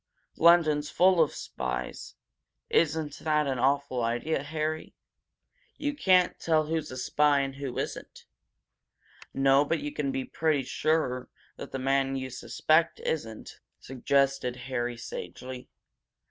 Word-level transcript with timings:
London's 0.39 0.89
full 0.89 1.21
of 1.21 1.31
spies. 1.31 2.15
Isn't 2.71 3.19
that 3.19 3.45
an 3.45 3.59
awful 3.59 4.01
idea, 4.01 4.41
Harry? 4.41 4.95
You 5.77 5.93
can't 5.93 6.39
tell 6.39 6.65
who's 6.65 6.89
a 6.89 6.97
spy 6.97 7.41
and 7.41 7.53
who 7.57 7.77
isn't!" 7.77 8.25
"No, 9.31 9.63
but 9.63 9.79
you 9.79 9.91
can 9.93 10.11
be 10.11 10.25
pretty 10.25 10.63
sure 10.63 11.29
that 11.57 11.71
the 11.71 11.77
man 11.77 12.15
you 12.15 12.31
suspect 12.31 12.99
isn't," 13.01 13.59
suggested 13.79 14.55
Harry, 14.55 14.97
sagely. 14.97 15.69